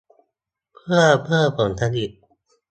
[0.73, 2.11] เพื่อเพิ่มผลผลิต